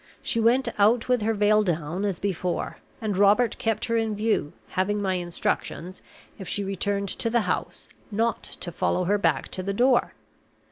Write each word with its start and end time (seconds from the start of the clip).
She 0.23 0.39
went 0.39 0.67
out 0.79 1.07
with 1.07 1.21
her 1.21 1.35
veil 1.35 1.61
down 1.61 2.05
as 2.05 2.17
before; 2.17 2.77
and 3.01 3.15
Robert 3.15 3.59
kept 3.59 3.85
her 3.85 3.97
in 3.97 4.15
view, 4.15 4.51
having 4.69 4.99
my 4.99 5.13
instructions, 5.13 6.01
if 6.39 6.47
she 6.47 6.63
returned 6.63 7.09
to 7.09 7.29
the 7.29 7.41
house, 7.41 7.87
not 8.09 8.41
to 8.41 8.71
follow 8.71 9.03
her 9.03 9.19
back 9.19 9.49
to 9.49 9.61
the 9.61 9.73
door. 9.75 10.15